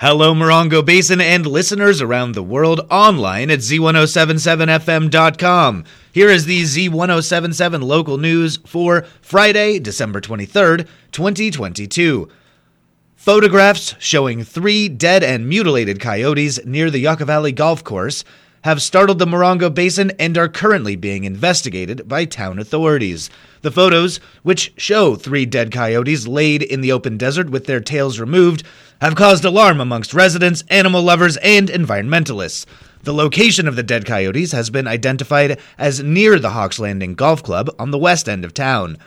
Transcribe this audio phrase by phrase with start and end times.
[0.00, 5.84] Hello, Morongo Basin and listeners around the world online at Z1077FM.com.
[6.12, 12.28] Here is the Z1077 local news for Friday, December 23rd, 2022.
[13.16, 18.22] Photographs showing three dead and mutilated coyotes near the Yucca Valley Golf Course
[18.62, 23.30] have startled the Morongo Basin and are currently being investigated by town authorities.
[23.62, 28.18] The photos, which show three dead coyotes laid in the open desert with their tails
[28.18, 28.62] removed,
[29.00, 32.66] have caused alarm amongst residents, animal lovers, and environmentalists.
[33.02, 37.42] The location of the dead coyotes has been identified as near the Hawks Landing Golf
[37.42, 38.98] Club on the west end of town.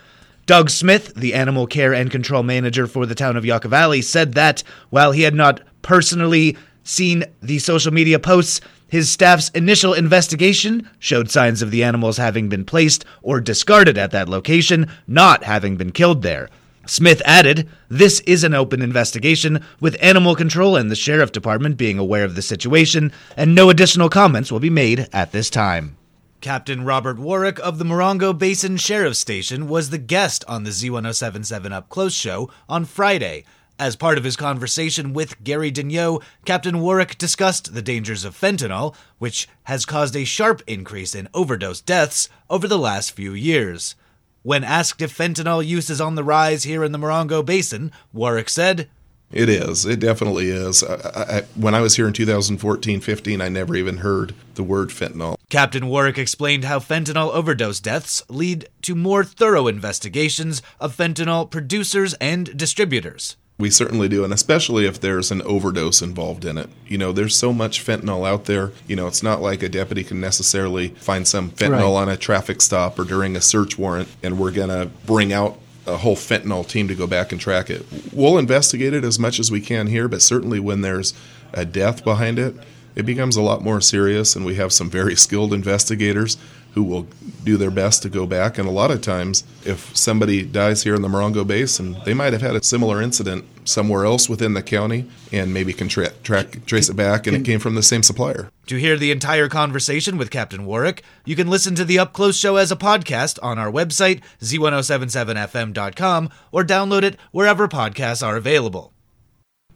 [0.46, 4.34] Doug Smith, the animal care and control manager for the town of Yucca Valley, said
[4.34, 8.60] that while he had not personally seen the social media posts,
[8.92, 14.10] his staff's initial investigation showed signs of the animals having been placed or discarded at
[14.10, 16.50] that location, not having been killed there.
[16.84, 21.98] Smith added, This is an open investigation, with animal control and the sheriff department being
[21.98, 25.96] aware of the situation, and no additional comments will be made at this time.
[26.42, 31.72] Captain Robert Warwick of the Morongo Basin Sheriff Station was the guest on the Z1077
[31.72, 33.44] Up Close show on Friday.
[33.78, 38.94] As part of his conversation with Gary Daigneault, Captain Warwick discussed the dangers of fentanyl,
[39.18, 43.94] which has caused a sharp increase in overdose deaths over the last few years.
[44.42, 48.48] When asked if fentanyl use is on the rise here in the Morongo Basin, Warwick
[48.48, 48.88] said,
[49.32, 49.86] It is.
[49.86, 50.82] It definitely is.
[50.84, 54.90] I, I, when I was here in 2014 15, I never even heard the word
[54.90, 55.36] fentanyl.
[55.48, 62.14] Captain Warwick explained how fentanyl overdose deaths lead to more thorough investigations of fentanyl producers
[62.14, 63.36] and distributors.
[63.62, 66.68] We certainly do, and especially if there's an overdose involved in it.
[66.88, 68.72] You know, there's so much fentanyl out there.
[68.88, 72.02] You know, it's not like a deputy can necessarily find some fentanyl right.
[72.02, 75.60] on a traffic stop or during a search warrant, and we're going to bring out
[75.86, 77.86] a whole fentanyl team to go back and track it.
[78.12, 81.14] We'll investigate it as much as we can here, but certainly when there's
[81.52, 82.56] a death behind it,
[82.96, 86.36] it becomes a lot more serious, and we have some very skilled investigators
[86.74, 87.06] who will
[87.44, 88.58] do their best to go back.
[88.58, 92.32] And a lot of times, if somebody dies here in the Morongo Basin, they might
[92.32, 96.64] have had a similar incident somewhere else within the county and maybe can tra- track,
[96.66, 98.50] trace it back, and it came from the same supplier.
[98.66, 102.36] To hear the entire conversation with Captain Warwick, you can listen to the Up Close
[102.36, 108.91] show as a podcast on our website, z1077fm.com, or download it wherever podcasts are available.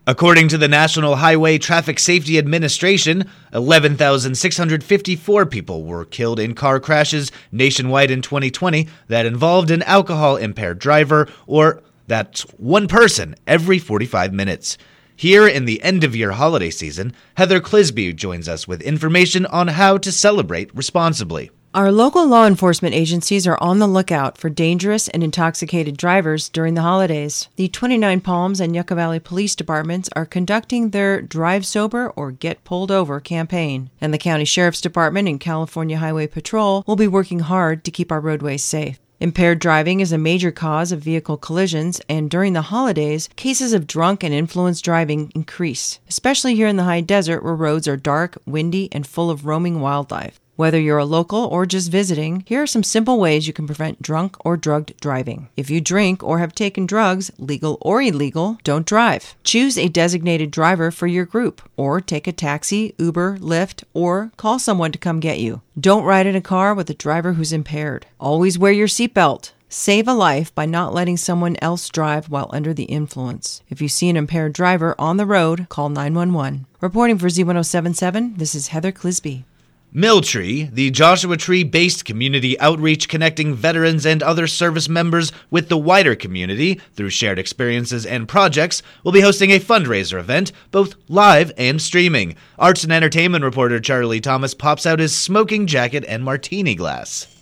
[0.08, 7.32] According to the National Highway Traffic Safety Administration, 11,654 people were killed in car crashes
[7.50, 14.32] nationwide in 2020 that involved an alcohol impaired driver, or that's one person every 45
[14.32, 14.78] minutes.
[15.16, 19.66] Here in the end of year holiday season, Heather Clisby joins us with information on
[19.66, 21.50] how to celebrate responsibly.
[21.76, 26.72] Our local law enforcement agencies are on the lookout for dangerous and intoxicated drivers during
[26.72, 27.50] the holidays.
[27.56, 32.64] The 29 Palms and Yucca Valley Police Departments are conducting their Drive Sober or Get
[32.64, 37.40] Pulled Over campaign, and the County Sheriff's Department and California Highway Patrol will be working
[37.40, 38.98] hard to keep our roadways safe.
[39.20, 43.86] Impaired driving is a major cause of vehicle collisions, and during the holidays, cases of
[43.86, 48.38] drunk and influenced driving increase, especially here in the high desert where roads are dark,
[48.46, 50.40] windy, and full of roaming wildlife.
[50.56, 54.00] Whether you're a local or just visiting, here are some simple ways you can prevent
[54.00, 55.50] drunk or drugged driving.
[55.54, 59.34] If you drink or have taken drugs, legal or illegal, don't drive.
[59.44, 64.58] Choose a designated driver for your group, or take a taxi, Uber, Lyft, or call
[64.58, 65.60] someone to come get you.
[65.78, 68.06] Don't ride in a car with a driver who's impaired.
[68.18, 69.52] Always wear your seatbelt.
[69.68, 73.60] Save a life by not letting someone else drive while under the influence.
[73.68, 76.64] If you see an impaired driver on the road, call 911.
[76.80, 79.44] Reporting for Z1077, this is Heather Clisby.
[79.94, 85.78] Milltree, the Joshua Tree based community outreach connecting veterans and other service members with the
[85.78, 91.52] wider community through shared experiences and projects, will be hosting a fundraiser event, both live
[91.56, 92.36] and streaming.
[92.58, 97.35] Arts and entertainment reporter Charlie Thomas pops out his smoking jacket and martini glass.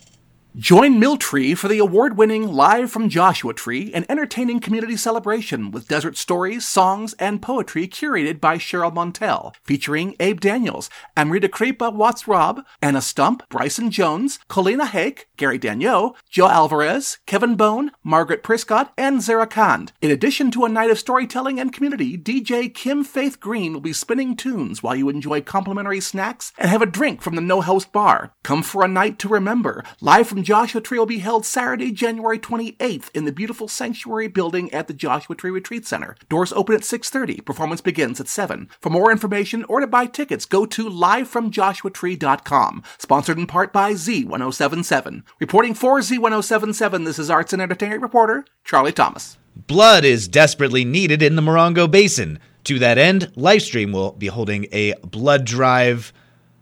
[0.56, 5.88] Join Milltree for the award winning Live from Joshua Tree, an entertaining community celebration with
[5.88, 12.28] desert stories, songs, and poetry curated by Cheryl Montell, featuring Abe Daniels, Amrita Kripa Watts
[12.28, 18.90] Robb, Anna Stump, Bryson Jones, Colina Hake, Gary Daigneault, Joe Alvarez, Kevin Bone, Margaret Priscott,
[18.96, 19.88] and Zara Khan.
[20.00, 23.92] In addition to a night of storytelling and community, DJ Kim Faith Green will be
[23.92, 27.90] spinning tunes while you enjoy complimentary snacks and have a drink from the No Host
[27.90, 28.32] Bar.
[28.44, 29.82] Come for a night to remember.
[30.00, 34.70] Live from Joshua Tree will be held Saturday, January 28th in the beautiful Sanctuary building
[34.74, 36.16] at the Joshua Tree Retreat Center.
[36.28, 37.42] Doors open at 6.30.
[37.46, 38.68] Performance begins at 7.
[38.78, 42.82] For more information or to buy tickets, go to livefromjoshuatree.com.
[42.98, 45.22] Sponsored in part by Z1077.
[45.40, 49.38] Reporting for Z1077, this is arts and entertainment reporter Charlie Thomas.
[49.66, 52.38] Blood is desperately needed in the Morongo Basin.
[52.64, 56.12] To that end, LifeStream will be holding a blood drive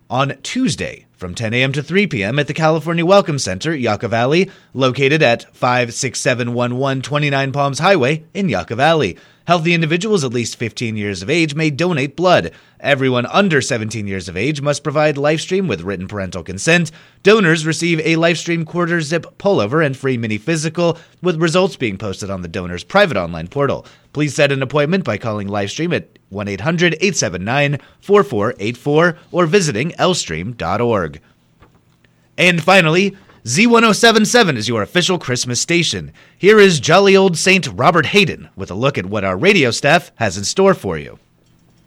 [0.09, 1.71] on Tuesday from 10 a.m.
[1.71, 2.41] to 3 p.m.
[2.41, 8.75] at the California Welcome Center, Yucca Valley, located at 56711 29 Palms Highway in Yucca
[8.75, 9.17] Valley.
[9.45, 12.53] Healthy individuals at least 15 years of age may donate blood.
[12.79, 16.93] Everyone under 17 years of age must provide LifeStream with written parental consent.
[17.25, 22.31] Donors receive a LifeStream quarter zip pullover and free mini physical, with results being posted
[22.31, 23.85] on the donor's private online portal.
[24.13, 31.21] Please set an appointment by calling LifeStream at 1 800 879 4484 or visiting lstream.org.
[32.39, 36.13] And finally, Z1077 is your official Christmas station.
[36.39, 40.13] Here is jolly old Saint Robert Hayden with a look at what our radio staff
[40.15, 41.19] has in store for you.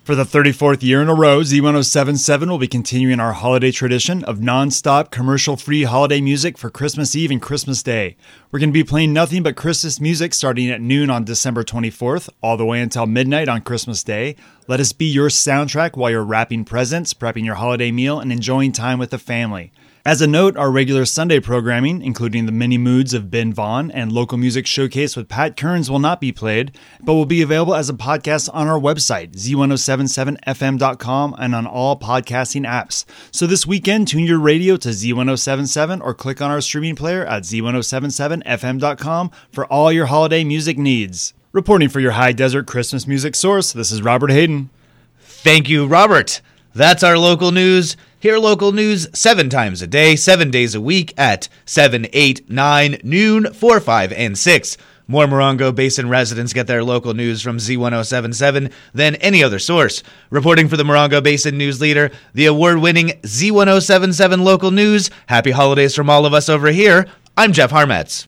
[0.04, 4.42] For the 34th year in a row, Z1077 will be continuing our holiday tradition of
[4.42, 8.18] non-stop commercial-free holiday music for Christmas Eve and Christmas Day.
[8.51, 12.28] We're going to be playing nothing but Christmas music starting at noon on December 24th,
[12.44, 14.36] all the way until midnight on Christmas Day.
[14.67, 18.71] Let us be your soundtrack while you're wrapping presents, prepping your holiday meal, and enjoying
[18.71, 19.71] time with the family.
[20.03, 24.12] As a note, our regular Sunday programming, including the many moods of Ben Vaughn and
[24.12, 27.89] local music showcase with Pat Kearns, will not be played, but will be available as
[27.89, 33.06] a podcast on our website, z1077fm.com, and on all podcasting apps.
[33.31, 37.44] So this weekend, tune your radio to Z1077 or click on our streaming player at
[37.44, 41.35] z1077fm.com for all your holiday music needs.
[41.56, 44.69] Reporting for your high desert Christmas music source, this is Robert Hayden.
[45.22, 46.42] Thank you, Robert.
[46.74, 47.96] That's our local news.
[48.19, 52.98] Hear local news seven times a day, seven days a week at 7, 8, 9,
[53.06, 54.78] noon, 4, 5, and 6.
[55.07, 60.04] More Morongo Basin residents get their local news from Z1077 than any other source.
[60.30, 65.10] Reporting for the Morongo Basin News Leader, the award winning Z1077 local news.
[65.28, 67.06] Happy holidays from all of us over here.
[67.38, 68.25] I'm Jeff Harmetz.